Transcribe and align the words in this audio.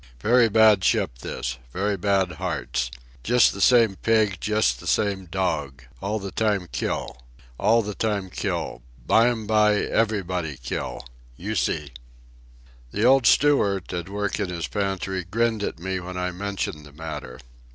"Very 0.19 0.49
bad 0.49 0.83
ship 0.83 1.19
this. 1.19 1.59
Very 1.73 1.95
bad 1.95 2.31
hearts. 2.41 2.89
Just 3.21 3.53
the 3.53 3.61
same 3.61 3.97
pig, 3.97 4.37
just 4.41 4.79
the 4.79 4.87
same 4.87 5.27
dog. 5.27 5.83
All 6.01 6.17
the 6.17 6.31
time 6.31 6.67
kill. 6.71 7.21
All 7.59 7.83
the 7.83 7.93
time 7.93 8.31
kill. 8.31 8.81
Bime 9.05 9.45
by 9.45 9.75
everybody 9.75 10.57
kill. 10.57 11.05
You 11.37 11.53
see." 11.53 11.91
The 12.89 13.03
old 13.05 13.27
steward, 13.27 13.93
at 13.93 14.09
work 14.09 14.39
in 14.39 14.49
his 14.49 14.67
pantry, 14.67 15.23
grinned 15.23 15.61
at 15.61 15.77
me 15.77 15.99
when 15.99 16.17
I 16.17 16.31
mentioned 16.31 16.83
the 16.83 16.93
matter. 16.93 17.37